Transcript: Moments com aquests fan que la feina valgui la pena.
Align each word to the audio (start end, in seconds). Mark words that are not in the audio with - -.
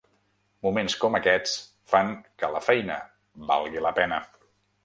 Moments 0.67 0.95
com 1.03 1.17
aquests 1.19 1.53
fan 1.93 2.11
que 2.43 2.51
la 2.57 2.63
feina 2.71 2.99
valgui 3.53 3.89
la 3.89 3.97
pena. 4.01 4.23